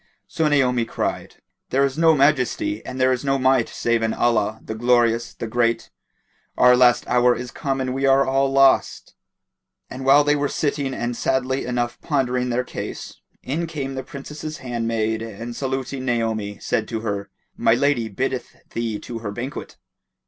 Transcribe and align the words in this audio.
So 0.27 0.47
Naomi 0.47 0.83
cried, 0.83 1.35
"There 1.69 1.85
is 1.85 1.95
no 1.95 2.15
Majesty 2.15 2.83
and 2.83 2.99
there 2.99 3.11
is 3.11 3.23
no 3.23 3.37
Might 3.37 3.69
save 3.69 4.01
in 4.01 4.15
Allah, 4.15 4.59
the 4.65 4.73
Glorious, 4.73 5.35
the 5.35 5.45
Great! 5.45 5.91
Our 6.57 6.75
last 6.75 7.07
hour 7.07 7.35
is 7.35 7.51
come 7.51 7.79
and 7.79 7.93
we 7.93 8.07
are 8.07 8.25
all 8.25 8.51
lost." 8.51 9.13
And 9.91 10.03
while 10.03 10.23
they 10.23 10.35
were 10.35 10.49
sitting 10.49 10.95
and 10.95 11.15
sadly 11.15 11.65
enough 11.65 12.01
pondering 12.01 12.49
their 12.49 12.63
case, 12.63 13.21
in 13.43 13.67
came 13.67 13.93
the 13.93 14.01
Princess's 14.01 14.57
handmaid 14.57 15.21
and 15.21 15.55
saluting 15.55 16.03
Naomi 16.03 16.57
said 16.57 16.87
to 16.87 17.01
her, 17.01 17.29
"My 17.55 17.75
lady 17.75 18.09
biddeth 18.09 18.55
thee 18.71 18.97
to 19.01 19.19
her 19.19 19.29
banquet." 19.29 19.77